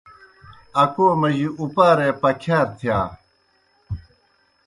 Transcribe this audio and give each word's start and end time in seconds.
اکو 0.83 1.07
مجیْ 1.21 1.47
اُپارے 1.61 2.09
پکِھیار 2.21 2.67
تِھیا۔ 2.77 2.99